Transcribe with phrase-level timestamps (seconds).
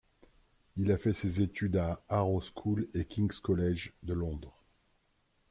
[0.77, 4.57] Il a fait ses études à Harrow School et King's College de Londres.